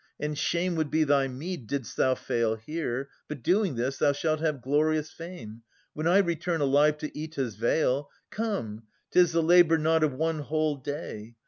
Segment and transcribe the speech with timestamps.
[0.19, 4.39] And shame would be thy meed, didst thou fail here; But, doing this, thou shalt
[4.39, 5.61] have glorious fame,
[5.93, 8.09] When I return alive to Oeta's vale.
[8.31, 11.35] Come, 'tis the labour not of one whole day.